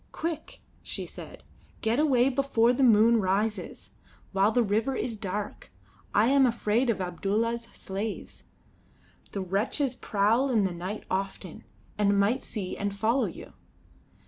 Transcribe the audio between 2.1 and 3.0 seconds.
before the